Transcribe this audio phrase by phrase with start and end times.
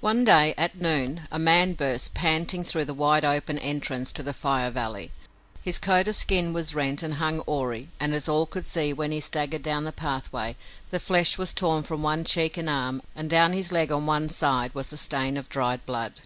[0.00, 4.32] One day, at noon, a man burst, panting, through the wide open entrance to the
[4.32, 5.10] Fire Valley.
[5.60, 9.10] His coat of skin was rent and hung awry and, as all could see when
[9.10, 10.54] he staggered down the pathway,
[10.92, 14.28] the flesh was torn from one cheek and arm, and down his leg on one
[14.28, 16.20] side was the stain of dried blood.